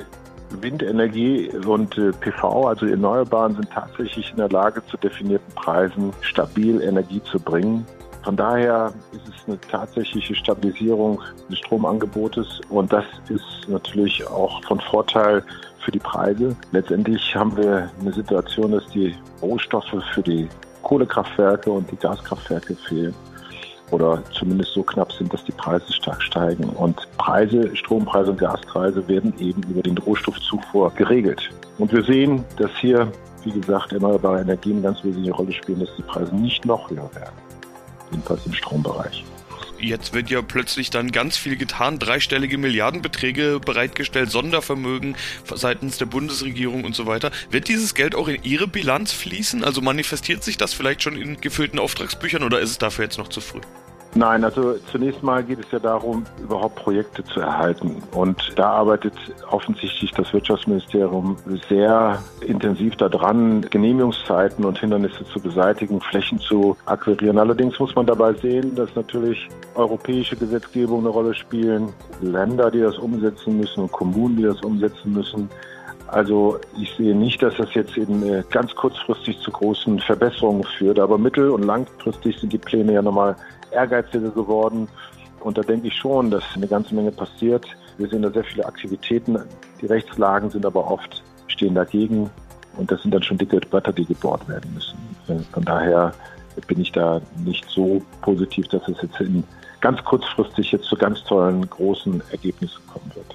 Windenergie 0.61 1.51
und 1.67 1.97
äh, 1.99 2.13
PV, 2.13 2.69
also 2.69 2.87
Erneuerbaren, 2.87 3.55
sind 3.55 3.71
tatsächlich 3.71 4.31
in 4.31 4.37
der 4.37 4.49
Lage, 4.49 4.83
zu 4.87 4.97
definierten 4.97 5.53
Preisen 5.55 6.13
stabil 6.21 6.81
Energie 6.81 7.21
zu 7.25 7.39
bringen. 7.39 7.85
Von 8.23 8.37
daher 8.37 8.93
ist 9.13 9.29
es 9.29 9.47
eine 9.47 9.61
tatsächliche 9.61 10.35
Stabilisierung 10.35 11.21
des 11.49 11.59
Stromangebotes 11.59 12.61
und 12.71 12.93
das 12.93 13.05
ist 13.29 13.69
natürlich 13.69 14.27
auch 14.27 14.63
von 14.65 14.81
Vorteil 14.81 15.45
für 15.85 15.93
die 15.93 16.01
Preise. 16.01 16.57
Letztendlich 16.73 17.35
haben 17.37 17.57
wir 17.57 17.89
eine 18.01 18.13
Situation, 18.13 18.73
dass 18.73 18.87
die 18.89 19.15
Rohstoffe 19.41 19.95
für 20.13 20.23
die 20.23 20.49
Kohlekraftwerke 20.87 21.69
und 21.69 21.91
die 21.91 21.97
Gaskraftwerke 21.97 22.77
fehlen 22.89 23.13
oder 23.91 24.23
zumindest 24.33 24.73
so 24.73 24.85
knapp 24.85 25.11
sind, 25.13 25.33
dass 25.33 25.45
die 25.45 25.53
Preise 25.53 25.93
stark 25.93 26.23
steigen. 26.23 26.65
Und 26.71 26.97
Preise, 27.19 27.75
Strompreise 27.75 28.31
und 28.31 28.39
Gaspreise 28.39 29.07
werden 29.09 29.35
eben 29.41 29.63
über 29.65 29.83
den 29.83 29.99
Rohstoffzufuhr 29.99 30.93
geregelt. 30.95 31.51
Und 31.79 31.93
wir 31.93 32.05
sehen, 32.05 32.45
dass 32.59 32.71
hier, 32.81 33.11
wie 33.43 33.51
gesagt, 33.51 33.93
erneuerbare 33.93 34.43
Energien 34.43 34.75
eine 34.75 34.83
ganz 34.83 35.03
wesentliche 35.03 35.33
Rolle 35.33 35.53
spielen, 35.53 35.81
dass 35.81 35.95
die 35.97 36.03
Preise 36.03 36.35
nicht 36.37 36.65
noch 36.65 36.89
höher 36.89 37.11
werden. 37.15 37.37
Jedenfalls 38.13 38.47
im 38.47 38.53
Strombereich 38.53 39.25
jetzt 39.81 40.15
wird 40.15 40.31
ja 40.31 40.43
plötzlich 40.43 40.91
dann 40.91 41.13
ganz 41.13 41.37
viel 41.37 41.57
getan, 41.57 41.99
dreistellige 41.99 42.59
Milliardenbeträge 42.59 43.61
bereitgestellt, 43.65 44.31
Sondervermögen 44.31 45.17
seitens 45.55 45.99
der 45.99 46.07
Bundesregierung 46.07 46.85
und 46.85 46.95
so 46.95 47.07
weiter. 47.07 47.31
Wird 47.51 47.69
dieses 47.69 47.95
Geld 47.95 48.15
auch 48.15 48.29
in 48.29 48.43
Ihre 48.43 48.69
Bilanz 48.69 49.13
fließen? 49.13 49.65
Also 49.65 49.81
manifestiert 49.81 50.43
sich 50.45 50.57
das 50.57 50.75
vielleicht 50.75 51.03
schon 51.03 51.17
in 51.17 51.41
gefüllten 51.41 51.79
Auftragsbüchern 51.79 52.43
oder 52.43 52.61
ist 52.61 52.71
es 52.71 52.79
dafür 52.79 53.05
jetzt 53.05 53.19
noch 53.19 53.29
zu 53.29 53.41
früh? 53.41 53.61
Nein, 54.17 54.45
also 54.45 54.77
zunächst 54.91 55.23
mal 55.23 55.45
geht 55.45 55.59
es 55.59 55.71
ja 55.71 55.79
darum, 55.79 56.25
überhaupt 56.43 56.77
Projekte 56.77 57.23
zu 57.23 57.41
erhalten. 57.41 58.03
Und 58.13 58.55
da 58.57 58.71
arbeitet 58.71 59.13
offensichtlich 59.51 60.11
das 60.13 60.33
Wirtschaftsministerium 60.33 61.37
sehr 61.69 62.19
intensiv 62.41 62.97
daran, 62.97 63.61
Genehmigungszeiten 63.69 64.65
und 64.65 64.79
Hindernisse 64.79 65.27
zu 65.27 65.39
beseitigen, 65.39 66.01
Flächen 66.01 66.39
zu 66.39 66.79
akquirieren. 66.87 67.39
Allerdings 67.39 67.79
muss 67.79 67.95
man 67.95 68.07
dabei 68.07 68.33
sehen, 68.33 68.75
dass 68.75 68.89
natürlich 68.95 69.51
europäische 69.75 70.35
Gesetzgebung 70.35 71.01
eine 71.01 71.11
Rolle 71.11 71.35
spielen, 71.35 71.91
Länder, 72.23 72.71
die 72.71 72.81
das 72.81 72.97
umsetzen 72.97 73.59
müssen 73.59 73.83
und 73.83 73.93
Kommunen, 73.93 74.39
die 74.39 74.45
das 74.45 74.63
umsetzen 74.63 75.13
müssen. 75.13 75.51
Also 76.09 76.61
ich 76.81 76.95
sehe 76.97 77.15
nicht, 77.15 77.43
dass 77.43 77.57
das 77.57 77.75
jetzt 77.75 77.97
in 77.97 78.23
äh, 78.23 78.43
ganz 78.51 78.75
kurzfristig 78.75 79.39
zu 79.41 79.51
großen 79.51 79.99
Verbesserungen 80.01 80.65
führt, 80.79 80.99
aber 80.99 81.19
mittel- 81.19 81.51
und 81.51 81.65
langfristig 81.65 82.39
sind 82.39 82.53
die 82.53 82.59
Pläne 82.59 82.93
ja 82.93 83.03
nochmal 83.03 83.37
ehrgeiziger 83.73 84.31
geworden. 84.31 84.89
Und 85.41 85.59
da 85.59 85.63
denke 85.63 85.89
ich 85.89 85.95
schon, 85.95 86.31
dass 86.31 86.45
eine 86.55 86.67
ganze 86.67 86.95
Menge 86.95 87.11
passiert. 87.11 87.67
Wir 87.99 88.09
sehen 88.09 88.23
da 88.23 88.31
sehr 88.31 88.45
viele 88.45 88.65
Aktivitäten. 88.67 89.39
Die 89.81 89.87
Rechtslagen 89.87 90.51
sind 90.51 90.65
aber 90.65 90.91
oft 90.91 91.23
stehen 91.49 91.75
dagegen. 91.75 92.31
Und 92.77 92.91
das 92.91 93.03
sind 93.03 93.13
dann 93.13 93.23
schon 93.23 93.39
dicke 93.39 93.59
Bretter, 93.61 93.93
die 93.93 94.05
gebohrt 94.05 94.47
werden 94.49 94.73
müssen. 94.75 94.99
Äh, 95.29 95.43
von 95.53 95.65
daher 95.65 96.13
bin 96.67 96.81
ich 96.81 96.93
da 96.93 97.21
nicht 97.45 97.69
so 97.69 98.01
positiv, 98.23 98.69
dass 98.69 98.87
es 98.89 98.97
jetzt 99.03 99.21
in 99.21 99.45
ganz 99.81 100.03
kurzfristig 100.05 100.73
jetzt 100.73 100.85
zu 100.85 100.97
ganz 100.97 101.23
tollen 101.25 101.69
großen 101.69 102.23
Ergebnissen 102.31 102.81
kommen 102.87 103.11
wird. 103.15 103.35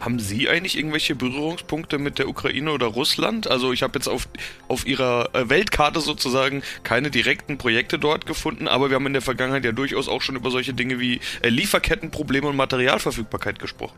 Haben 0.00 0.18
Sie 0.18 0.48
eigentlich 0.48 0.76
irgendwelche 0.76 1.14
Berührungspunkte 1.14 1.98
mit 1.98 2.18
der 2.18 2.28
Ukraine 2.28 2.72
oder 2.72 2.86
Russland? 2.86 3.50
Also 3.50 3.72
ich 3.72 3.82
habe 3.82 3.94
jetzt 3.94 4.08
auf, 4.08 4.28
auf 4.68 4.86
Ihrer 4.86 5.30
äh, 5.34 5.48
Weltkarte 5.48 6.00
sozusagen 6.00 6.62
keine 6.82 7.10
direkten 7.10 7.58
Projekte 7.58 7.98
dort 7.98 8.26
gefunden, 8.26 8.68
aber 8.68 8.90
wir 8.90 8.96
haben 8.96 9.06
in 9.06 9.14
der 9.14 9.22
Vergangenheit 9.22 9.64
ja 9.64 9.72
durchaus 9.72 10.08
auch 10.08 10.20
schon 10.20 10.36
über 10.36 10.50
solche 10.50 10.74
Dinge 10.74 11.00
wie 11.00 11.20
äh, 11.42 11.48
Lieferkettenprobleme 11.48 12.48
und 12.48 12.56
Materialverfügbarkeit 12.56 13.58
gesprochen. 13.58 13.96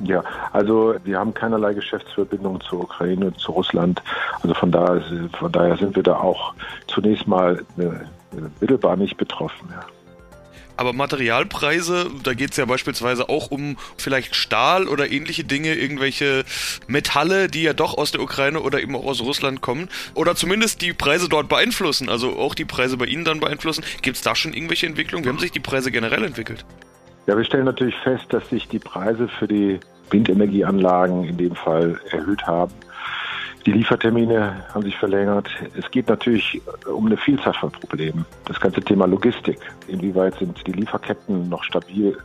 Ja, 0.00 0.22
also 0.52 0.94
wir 1.04 1.18
haben 1.18 1.32
keinerlei 1.32 1.72
Geschäftsverbindungen 1.72 2.60
zur 2.60 2.82
Ukraine 2.82 3.34
zu 3.34 3.52
Russland. 3.52 4.02
Also 4.42 4.54
von 4.54 4.70
daher, 4.70 5.02
von 5.38 5.50
daher 5.50 5.76
sind 5.76 5.96
wir 5.96 6.02
da 6.02 6.16
auch 6.16 6.54
zunächst 6.86 7.26
mal 7.26 7.64
äh, 7.78 7.88
mittelbar 8.60 8.96
nicht 8.96 9.16
betroffen. 9.16 9.68
Ja. 9.70 9.86
Aber 10.76 10.92
Materialpreise, 10.92 12.10
da 12.22 12.34
geht 12.34 12.50
es 12.50 12.56
ja 12.56 12.64
beispielsweise 12.64 13.28
auch 13.28 13.50
um 13.50 13.76
vielleicht 13.96 14.34
Stahl 14.34 14.88
oder 14.88 15.10
ähnliche 15.10 15.44
Dinge, 15.44 15.74
irgendwelche 15.74 16.44
Metalle, 16.86 17.48
die 17.48 17.62
ja 17.62 17.72
doch 17.72 17.96
aus 17.96 18.12
der 18.12 18.20
Ukraine 18.20 18.60
oder 18.60 18.80
eben 18.80 18.94
auch 18.96 19.04
aus 19.04 19.20
Russland 19.20 19.60
kommen. 19.60 19.88
Oder 20.14 20.36
zumindest 20.36 20.82
die 20.82 20.92
Preise 20.92 21.28
dort 21.28 21.48
beeinflussen, 21.48 22.08
also 22.08 22.36
auch 22.38 22.54
die 22.54 22.64
Preise 22.64 22.96
bei 22.96 23.06
Ihnen 23.06 23.24
dann 23.24 23.40
beeinflussen. 23.40 23.84
Gibt 24.02 24.16
es 24.16 24.22
da 24.22 24.34
schon 24.34 24.52
irgendwelche 24.52 24.86
Entwicklungen? 24.86 25.24
Wie 25.24 25.28
haben 25.28 25.38
sich 25.38 25.52
die 25.52 25.60
Preise 25.60 25.90
generell 25.90 26.24
entwickelt? 26.24 26.64
Ja, 27.26 27.36
wir 27.36 27.44
stellen 27.44 27.64
natürlich 27.64 27.96
fest, 28.04 28.26
dass 28.28 28.48
sich 28.50 28.68
die 28.68 28.78
Preise 28.78 29.28
für 29.28 29.48
die 29.48 29.80
Windenergieanlagen 30.10 31.24
in 31.24 31.36
dem 31.36 31.54
Fall 31.56 32.00
erhöht 32.10 32.46
haben. 32.46 32.72
Die 33.66 33.72
Liefertermine 33.72 34.64
haben 34.72 34.84
sich 34.84 34.96
verlängert. 34.96 35.48
Es 35.76 35.90
geht 35.90 36.08
natürlich 36.08 36.62
um 36.86 37.06
eine 37.06 37.16
Vielzahl 37.16 37.52
von 37.52 37.72
Problemen. 37.72 38.24
Das 38.44 38.60
ganze 38.60 38.80
Thema 38.80 39.06
Logistik. 39.06 39.58
Inwieweit 39.88 40.38
sind 40.38 40.64
die 40.64 40.70
Lieferketten 40.70 41.48
noch 41.48 41.64
stabil? 41.64 42.16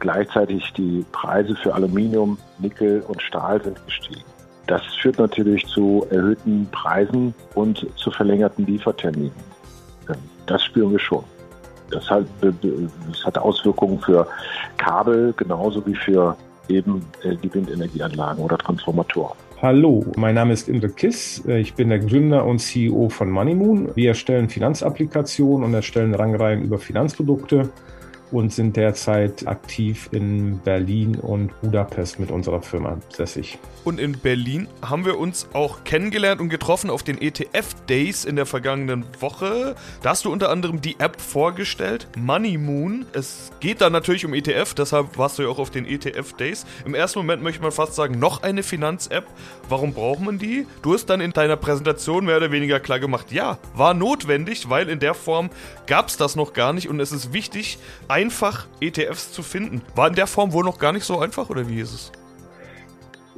Gleichzeitig 0.00 0.72
die 0.72 1.06
Preise 1.12 1.54
für 1.54 1.72
Aluminium, 1.72 2.36
Nickel 2.58 3.04
und 3.06 3.22
Stahl 3.22 3.62
sind 3.62 3.78
gestiegen. 3.86 4.24
Das 4.66 4.82
führt 5.00 5.20
natürlich 5.20 5.64
zu 5.68 6.04
erhöhten 6.10 6.68
Preisen 6.72 7.32
und 7.54 7.86
zu 7.96 8.10
verlängerten 8.10 8.66
Lieferterminen. 8.66 9.30
Das 10.46 10.64
spüren 10.64 10.90
wir 10.90 10.98
schon. 10.98 11.22
Das 11.92 12.10
hat, 12.10 12.24
das 12.40 13.24
hat 13.24 13.38
Auswirkungen 13.38 14.00
für 14.00 14.26
Kabel 14.78 15.32
genauso 15.36 15.86
wie 15.86 15.94
für 15.94 16.36
eben 16.68 17.06
äh, 17.22 17.36
die 17.36 17.54
Windenergieanlagen 17.54 18.42
oder 18.42 18.58
Transformatoren. 18.58 19.47
Hallo, 19.60 20.06
mein 20.16 20.36
Name 20.36 20.52
ist 20.52 20.68
Imre 20.68 20.88
Kiss. 20.88 21.42
Ich 21.44 21.74
bin 21.74 21.88
der 21.88 21.98
Gründer 21.98 22.46
und 22.46 22.60
CEO 22.60 23.08
von 23.08 23.28
Moneymoon. 23.28 23.90
Wir 23.96 24.10
erstellen 24.10 24.48
Finanzapplikationen 24.48 25.66
und 25.66 25.74
erstellen 25.74 26.14
Rangreihen 26.14 26.62
über 26.62 26.78
Finanzprodukte 26.78 27.68
und 28.30 28.52
sind 28.52 28.76
derzeit 28.76 29.46
aktiv 29.46 30.08
in 30.12 30.58
Berlin 30.58 31.16
und 31.16 31.58
Budapest 31.60 32.20
mit 32.20 32.30
unserer 32.30 32.62
Firma 32.62 32.98
sässig. 33.08 33.58
Und 33.84 33.98
in 33.98 34.18
Berlin 34.18 34.68
haben 34.82 35.06
wir 35.06 35.18
uns 35.18 35.48
auch 35.54 35.84
kennengelernt 35.84 36.40
und 36.40 36.50
getroffen 36.50 36.90
auf 36.90 37.02
den 37.02 37.20
ETF 37.20 37.74
Days 37.88 38.24
in 38.24 38.36
der 38.36 38.44
vergangenen 38.44 39.04
Woche. 39.20 39.76
Da 40.02 40.10
hast 40.10 40.24
du 40.24 40.32
unter 40.32 40.50
anderem 40.50 40.80
die 40.82 40.96
App 40.98 41.20
vorgestellt, 41.20 42.06
Money 42.16 42.58
Moon. 42.58 43.06
Es 43.14 43.50
geht 43.60 43.80
da 43.80 43.88
natürlich 43.88 44.26
um 44.26 44.34
ETF, 44.34 44.74
deshalb 44.74 45.16
warst 45.16 45.38
du 45.38 45.42
ja 45.44 45.48
auch 45.48 45.58
auf 45.58 45.70
den 45.70 45.86
ETF 45.86 46.34
Days. 46.34 46.66
Im 46.84 46.94
ersten 46.94 47.20
Moment 47.20 47.42
möchte 47.42 47.62
man 47.62 47.72
fast 47.72 47.94
sagen, 47.94 48.18
noch 48.18 48.42
eine 48.42 48.62
Finanz-App. 48.62 49.26
Warum 49.68 49.94
braucht 49.94 50.20
man 50.20 50.38
die? 50.38 50.66
Du 50.82 50.92
hast 50.92 51.06
dann 51.06 51.20
in 51.20 51.32
deiner 51.32 51.56
Präsentation 51.56 52.26
mehr 52.26 52.36
oder 52.36 52.52
weniger 52.52 52.80
klar 52.80 53.00
gemacht, 53.00 53.32
ja, 53.32 53.58
war 53.74 53.94
notwendig, 53.94 54.68
weil 54.68 54.88
in 54.88 54.98
der 54.98 55.14
Form 55.14 55.50
gab 55.86 56.08
es 56.08 56.16
das 56.16 56.36
noch 56.36 56.52
gar 56.52 56.72
nicht 56.72 56.88
und 56.88 57.00
es 57.00 57.12
ist 57.12 57.32
wichtig, 57.32 57.78
einfach 58.18 58.66
ETFs 58.80 59.32
zu 59.32 59.44
finden. 59.44 59.80
War 59.94 60.08
in 60.08 60.14
der 60.16 60.26
Form 60.26 60.52
wohl 60.52 60.64
noch 60.64 60.78
gar 60.78 60.92
nicht 60.92 61.04
so 61.04 61.20
einfach 61.20 61.50
oder 61.50 61.68
wie 61.68 61.80
ist 61.80 61.92
es? 61.92 62.12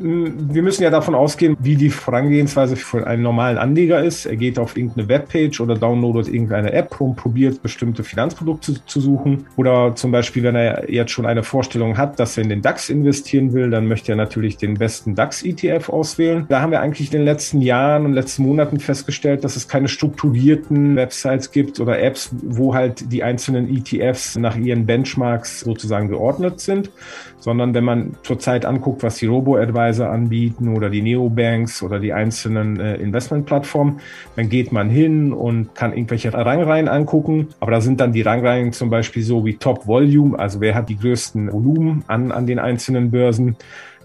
Wir 0.02 0.62
müssen 0.62 0.83
ja 0.83 0.88
davon 0.88 1.14
ausgehen, 1.14 1.59
wie 1.61 1.76
die 1.76 1.90
Vorangehensweise 1.90 2.75
für 2.76 3.07
einen 3.07 3.23
normalen 3.23 3.59
Anleger 3.59 4.02
ist. 4.02 4.25
Er 4.25 4.37
geht 4.37 4.59
auf 4.59 4.75
irgendeine 4.75 5.09
Webpage 5.09 5.61
oder 5.61 5.75
downloadet 5.75 6.26
irgendeine 6.26 6.73
App 6.73 6.99
und 7.02 7.16
probiert 7.16 7.62
bestimmte 7.62 8.02
Finanzprodukte 8.02 8.83
zu 8.87 8.99
suchen. 8.99 9.47
Oder 9.57 9.95
zum 9.97 10.11
Beispiel, 10.11 10.42
wenn 10.42 10.57
er 10.57 10.90
jetzt 10.90 11.11
schon 11.11 11.26
eine 11.26 11.42
Vorstellung 11.42 11.99
hat, 11.99 12.19
dass 12.19 12.38
er 12.38 12.45
in 12.45 12.49
den 12.49 12.62
DAX 12.62 12.88
investieren 12.88 13.52
will, 13.52 13.69
dann 13.69 13.88
möchte 13.88 14.12
er 14.12 14.16
natürlich 14.16 14.57
den 14.57 14.75
besten 14.75 15.14
DAX-ETF 15.14 15.90
auswählen. 15.90 16.47
Da 16.49 16.62
haben 16.62 16.71
wir 16.71 16.80
eigentlich 16.80 17.12
in 17.12 17.19
den 17.19 17.26
letzten 17.26 17.61
Jahren 17.61 18.07
und 18.07 18.14
letzten 18.14 18.45
Monaten 18.45 18.80
festgestellt, 18.80 19.45
dass 19.45 19.57
es 19.57 19.69
keine 19.69 19.88
strukturierten 19.88 20.97
Websites 20.97 21.50
gibt 21.52 21.78
oder 21.78 22.00
Apps, 22.00 22.30
wo 22.40 22.75
halt 22.75 23.12
die 23.12 23.23
einzelnen 23.23 23.69
ETFs 23.69 24.37
nach 24.37 24.57
ihren 24.57 24.87
Benchmarks 24.87 25.61
sozusagen 25.61 26.09
geordnet 26.09 26.61
sind, 26.61 26.90
sondern 27.38 27.75
wenn 27.75 27.85
man 27.85 28.16
zurzeit 28.23 28.64
anguckt, 28.64 29.02
was 29.02 29.16
die 29.16 29.26
Robo-Advisor 29.26 29.89
anbieten 29.99 30.76
oder 30.76 30.90
die 30.90 31.02
Neobanks 31.02 31.82
oder 31.82 31.99
die 31.99 32.12
einzelnen 32.12 32.78
äh, 32.78 32.97
Investmentplattformen, 32.97 34.00
dann 34.37 34.49
geht 34.49 34.70
man 34.70 34.88
hin 34.88 35.32
und 35.32 35.75
kann 35.75 35.92
irgendwelche 35.92 36.32
Rangreihen 36.32 36.88
angucken. 36.88 37.49
Aber 37.59 37.73
da 37.73 37.80
sind 37.80 38.00
dann 38.00 38.12
die 38.12 38.23
Rangreihen 38.23 38.73
zum 38.73 38.90
Beispiel 38.90 39.23
so 39.23 39.44
wie 39.44 39.56
Top 39.56 39.87
Volume, 39.87 40.38
also 40.38 40.61
wer 40.61 40.75
hat 40.75 40.88
die 40.88 40.99
größten 40.99 41.52
Volumen 41.52 42.04
an, 42.06 42.30
an 42.30 42.47
den 42.47 42.59
einzelnen 42.59 43.11
Börsen 43.11 43.56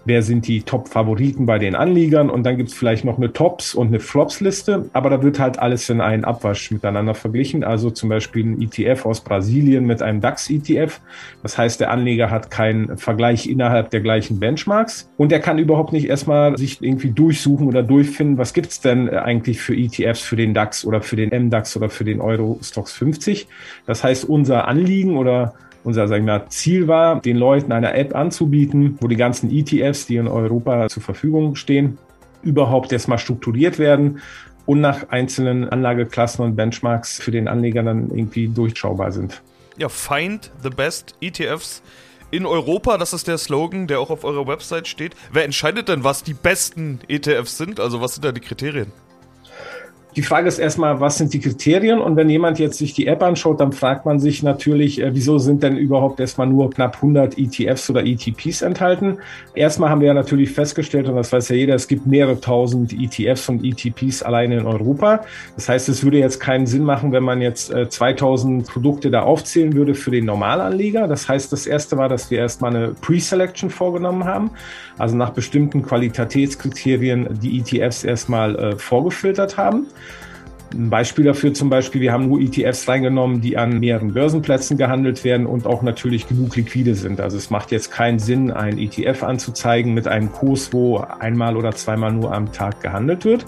wer 0.06 0.22
sind 0.22 0.46
die 0.46 0.62
Top-Favoriten 0.62 1.44
bei 1.44 1.58
den 1.58 1.74
Anliegern 1.74 2.30
und 2.30 2.44
dann 2.44 2.56
gibt's 2.56 2.74
vielleicht 2.74 3.04
noch 3.04 3.18
eine 3.18 3.32
Tops- 3.32 3.74
und 3.74 3.88
eine 3.88 4.00
Flops-Liste, 4.00 4.88
aber 4.92 5.10
da 5.10 5.22
wird 5.22 5.38
halt 5.38 5.58
alles 5.58 5.90
in 5.90 6.00
einen 6.00 6.24
Abwasch 6.24 6.70
miteinander 6.70 7.14
verglichen. 7.14 7.64
Also 7.64 7.90
zum 7.90 8.08
Beispiel 8.08 8.46
ein 8.46 8.62
ETF 8.62 9.04
aus 9.04 9.20
Brasilien 9.20 9.84
mit 9.84 10.02
einem 10.02 10.20
DAX-ETF. 10.20 11.00
Das 11.42 11.58
heißt, 11.58 11.80
der 11.80 11.90
Anleger 11.90 12.30
hat 12.30 12.50
keinen 12.50 12.96
Vergleich 12.96 13.48
innerhalb 13.48 13.90
der 13.90 14.00
gleichen 14.00 14.40
Benchmarks 14.40 15.10
und 15.16 15.32
er 15.32 15.40
kann 15.40 15.58
überhaupt 15.58 15.92
nicht 15.92 16.08
erstmal 16.08 16.56
sich 16.56 16.80
irgendwie 16.80 17.10
durchsuchen 17.10 17.66
oder 17.66 17.82
durchfinden, 17.82 18.38
was 18.38 18.52
gibt's 18.52 18.80
denn 18.80 19.10
eigentlich 19.10 19.60
für 19.60 19.74
ETFs 19.74 20.22
für 20.22 20.36
den 20.36 20.54
DAX 20.54 20.84
oder 20.84 21.02
für 21.02 21.16
den 21.16 21.30
MDAX 21.30 21.76
oder 21.76 21.90
für 21.90 22.04
den 22.04 22.20
Euro 22.20 22.58
Stocks 22.62 22.92
50. 22.92 23.48
Das 23.86 24.04
heißt, 24.04 24.24
unser 24.24 24.68
Anliegen 24.68 25.16
oder 25.16 25.54
unser 25.86 26.08
sagen 26.08 26.26
wir, 26.26 26.46
Ziel 26.48 26.88
war, 26.88 27.20
den 27.20 27.36
Leuten 27.36 27.70
eine 27.70 27.94
App 27.94 28.14
anzubieten, 28.14 28.98
wo 29.00 29.06
die 29.06 29.16
ganzen 29.16 29.50
ETFs, 29.50 30.06
die 30.06 30.16
in 30.16 30.26
Europa 30.26 30.88
zur 30.88 31.02
Verfügung 31.02 31.54
stehen, 31.54 31.96
überhaupt 32.42 32.92
erstmal 32.92 33.18
strukturiert 33.18 33.78
werden 33.78 34.20
und 34.66 34.80
nach 34.80 35.10
einzelnen 35.10 35.68
Anlageklassen 35.68 36.44
und 36.44 36.56
Benchmarks 36.56 37.20
für 37.20 37.30
den 37.30 37.46
Anleger 37.46 37.84
dann 37.84 38.10
irgendwie 38.10 38.48
durchschaubar 38.48 39.12
sind. 39.12 39.42
Ja, 39.78 39.88
find 39.88 40.50
the 40.62 40.70
best 40.70 41.14
ETFs 41.20 41.82
in 42.32 42.46
Europa, 42.46 42.98
das 42.98 43.12
ist 43.12 43.28
der 43.28 43.38
Slogan, 43.38 43.86
der 43.86 44.00
auch 44.00 44.10
auf 44.10 44.24
eurer 44.24 44.48
Website 44.48 44.88
steht. 44.88 45.14
Wer 45.32 45.44
entscheidet 45.44 45.88
denn, 45.88 46.02
was 46.02 46.24
die 46.24 46.34
besten 46.34 46.98
ETFs 47.06 47.56
sind? 47.56 47.78
Also 47.78 48.00
was 48.00 48.14
sind 48.14 48.24
da 48.24 48.32
die 48.32 48.40
Kriterien? 48.40 48.90
Die 50.16 50.22
Frage 50.22 50.48
ist 50.48 50.58
erstmal, 50.58 50.98
was 50.98 51.18
sind 51.18 51.34
die 51.34 51.40
Kriterien? 51.40 52.00
Und 52.00 52.16
wenn 52.16 52.30
jemand 52.30 52.58
jetzt 52.58 52.78
sich 52.78 52.94
die 52.94 53.06
App 53.06 53.22
anschaut, 53.22 53.60
dann 53.60 53.72
fragt 53.72 54.06
man 54.06 54.18
sich 54.18 54.42
natürlich, 54.42 55.02
äh, 55.02 55.14
wieso 55.14 55.36
sind 55.36 55.62
denn 55.62 55.76
überhaupt 55.76 56.20
erstmal 56.20 56.46
nur 56.46 56.70
knapp 56.70 56.96
100 56.96 57.36
ETFs 57.36 57.90
oder 57.90 58.02
ETPs 58.02 58.62
enthalten? 58.62 59.18
Erstmal 59.54 59.90
haben 59.90 60.00
wir 60.00 60.08
ja 60.08 60.14
natürlich 60.14 60.52
festgestellt, 60.52 61.06
und 61.06 61.16
das 61.16 61.34
weiß 61.34 61.50
ja 61.50 61.56
jeder, 61.56 61.74
es 61.74 61.86
gibt 61.86 62.06
mehrere 62.06 62.40
tausend 62.40 62.94
ETFs 62.94 63.50
und 63.50 63.62
ETPs 63.62 64.22
alleine 64.22 64.56
in 64.56 64.66
Europa. 64.66 65.20
Das 65.54 65.68
heißt, 65.68 65.90
es 65.90 66.02
würde 66.02 66.16
jetzt 66.16 66.40
keinen 66.40 66.66
Sinn 66.66 66.84
machen, 66.84 67.12
wenn 67.12 67.22
man 67.22 67.42
jetzt 67.42 67.70
äh, 67.70 67.86
2000 67.86 68.66
Produkte 68.66 69.10
da 69.10 69.20
aufzählen 69.20 69.74
würde 69.74 69.94
für 69.94 70.12
den 70.12 70.24
Normalanleger. 70.24 71.08
Das 71.08 71.28
heißt, 71.28 71.52
das 71.52 71.66
erste 71.66 71.98
war, 71.98 72.08
dass 72.08 72.30
wir 72.30 72.38
erstmal 72.38 72.74
eine 72.74 72.94
Pre-Selection 73.02 73.68
vorgenommen 73.68 74.24
haben, 74.24 74.50
also 74.96 75.14
nach 75.14 75.30
bestimmten 75.30 75.82
Qualitätskriterien 75.82 77.38
die 77.42 77.58
ETFs 77.58 78.02
erstmal 78.02 78.56
äh, 78.56 78.78
vorgefiltert 78.78 79.58
haben. 79.58 79.88
Ein 80.74 80.90
Beispiel 80.90 81.24
dafür 81.24 81.54
zum 81.54 81.70
Beispiel, 81.70 82.00
wir 82.00 82.12
haben 82.12 82.28
nur 82.28 82.40
ETFs 82.40 82.88
reingenommen, 82.88 83.40
die 83.40 83.56
an 83.56 83.78
mehreren 83.78 84.12
Börsenplätzen 84.12 84.76
gehandelt 84.76 85.22
werden 85.24 85.46
und 85.46 85.66
auch 85.66 85.82
natürlich 85.82 86.28
genug 86.28 86.56
liquide 86.56 86.94
sind. 86.94 87.20
Also 87.20 87.36
es 87.36 87.50
macht 87.50 87.70
jetzt 87.70 87.90
keinen 87.90 88.18
Sinn, 88.18 88.50
ein 88.50 88.78
ETF 88.78 89.22
anzuzeigen 89.22 89.94
mit 89.94 90.08
einem 90.08 90.32
Kurs, 90.32 90.72
wo 90.72 90.98
einmal 90.98 91.56
oder 91.56 91.72
zweimal 91.72 92.12
nur 92.12 92.34
am 92.34 92.52
Tag 92.52 92.80
gehandelt 92.82 93.24
wird. 93.24 93.46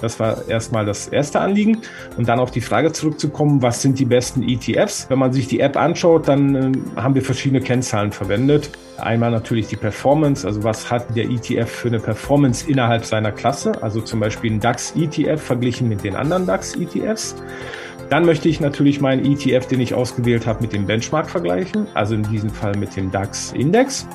Das 0.00 0.20
war 0.20 0.46
erstmal 0.48 0.86
das 0.86 1.08
erste 1.08 1.40
Anliegen. 1.40 1.78
Und 2.16 2.28
dann 2.28 2.38
auf 2.38 2.50
die 2.50 2.60
Frage 2.60 2.92
zurückzukommen, 2.92 3.62
was 3.62 3.82
sind 3.82 3.98
die 3.98 4.04
besten 4.04 4.42
ETFs? 4.42 5.06
Wenn 5.08 5.18
man 5.18 5.32
sich 5.32 5.48
die 5.48 5.60
App 5.60 5.76
anschaut, 5.76 6.28
dann 6.28 6.54
äh, 6.54 6.72
haben 7.00 7.14
wir 7.14 7.22
verschiedene 7.22 7.60
Kennzahlen 7.60 8.12
verwendet. 8.12 8.70
Einmal 8.98 9.30
natürlich 9.30 9.68
die 9.68 9.76
Performance, 9.76 10.44
also 10.44 10.64
was 10.64 10.90
hat 10.90 11.16
der 11.16 11.24
ETF 11.30 11.70
für 11.70 11.88
eine 11.88 12.00
Performance 12.00 12.68
innerhalb 12.68 13.04
seiner 13.04 13.30
Klasse, 13.30 13.80
also 13.80 14.00
zum 14.00 14.18
Beispiel 14.18 14.50
ein 14.50 14.58
DAX-ETF 14.58 15.40
verglichen 15.40 15.88
mit 15.88 16.02
den 16.02 16.16
anderen 16.16 16.46
DAX-ETFs. 16.58 17.36
Dann 18.10 18.24
möchte 18.24 18.48
ich 18.48 18.60
natürlich 18.60 19.00
meinen 19.00 19.24
ETF, 19.24 19.66
den 19.66 19.80
ich 19.80 19.94
ausgewählt 19.94 20.46
habe, 20.46 20.62
mit 20.62 20.72
dem 20.72 20.86
Benchmark 20.86 21.28
vergleichen, 21.28 21.86
also 21.94 22.14
in 22.14 22.22
diesem 22.22 22.50
Fall 22.50 22.76
mit 22.76 22.96
dem 22.96 23.10
DAX-Index. 23.10 24.06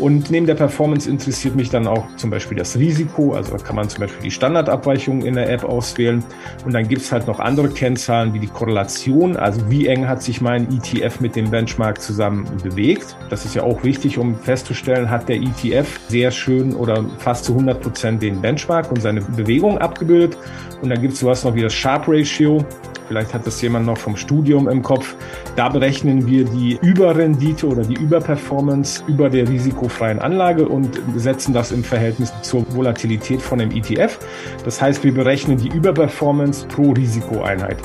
Und 0.00 0.30
neben 0.30 0.46
der 0.46 0.54
Performance 0.54 1.08
interessiert 1.08 1.54
mich 1.54 1.68
dann 1.68 1.86
auch 1.86 2.06
zum 2.16 2.30
Beispiel 2.30 2.56
das 2.56 2.76
Risiko. 2.76 3.34
Also 3.34 3.56
kann 3.56 3.76
man 3.76 3.88
zum 3.88 4.00
Beispiel 4.00 4.22
die 4.22 4.30
Standardabweichung 4.30 5.22
in 5.22 5.34
der 5.34 5.50
App 5.50 5.62
auswählen. 5.64 6.24
Und 6.64 6.72
dann 6.72 6.88
gibt 6.88 7.02
es 7.02 7.12
halt 7.12 7.26
noch 7.26 7.38
andere 7.38 7.68
Kennzahlen 7.68 8.32
wie 8.32 8.38
die 8.38 8.46
Korrelation. 8.46 9.36
Also 9.36 9.70
wie 9.70 9.86
eng 9.86 10.08
hat 10.08 10.22
sich 10.22 10.40
mein 10.40 10.66
ETF 10.72 11.20
mit 11.20 11.36
dem 11.36 11.50
Benchmark 11.50 12.00
zusammen 12.00 12.48
bewegt. 12.62 13.14
Das 13.28 13.44
ist 13.44 13.54
ja 13.54 13.62
auch 13.62 13.84
wichtig, 13.84 14.16
um 14.16 14.34
festzustellen, 14.34 15.10
hat 15.10 15.28
der 15.28 15.36
ETF 15.36 16.00
sehr 16.08 16.30
schön 16.30 16.74
oder 16.74 17.04
fast 17.18 17.44
zu 17.44 17.52
100 17.52 17.80
Prozent 17.80 18.22
den 18.22 18.40
Benchmark 18.40 18.90
und 18.90 19.02
seine 19.02 19.20
Bewegung 19.20 19.78
abgebildet. 19.78 20.38
Und 20.80 20.88
dann 20.88 21.00
gibt 21.02 21.12
es 21.12 21.20
sowas 21.20 21.44
noch 21.44 21.54
wie 21.54 21.62
das 21.62 21.74
Sharp 21.74 22.08
Ratio. 22.08 22.64
Vielleicht 23.10 23.34
hat 23.34 23.44
das 23.44 23.60
jemand 23.60 23.86
noch 23.86 23.98
vom 23.98 24.16
Studium 24.16 24.68
im 24.68 24.84
Kopf. 24.84 25.16
Da 25.56 25.68
berechnen 25.68 26.28
wir 26.28 26.44
die 26.44 26.78
Überrendite 26.80 27.66
oder 27.66 27.82
die 27.82 27.94
Überperformance 27.94 29.02
über 29.08 29.28
der 29.28 29.48
risikofreien 29.48 30.20
Anlage 30.20 30.68
und 30.68 31.00
setzen 31.16 31.52
das 31.52 31.72
im 31.72 31.82
Verhältnis 31.82 32.32
zur 32.42 32.64
Volatilität 32.72 33.42
von 33.42 33.58
dem 33.58 33.72
ETF. 33.72 34.16
Das 34.64 34.80
heißt, 34.80 35.02
wir 35.02 35.12
berechnen 35.12 35.58
die 35.58 35.70
Überperformance 35.70 36.68
pro 36.68 36.92
Risikoeinheit. 36.92 37.78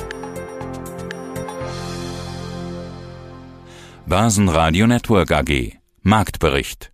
Börsenradio 4.06 4.86
Network 4.86 5.32
AG 5.32 5.72
Marktbericht 6.04 6.92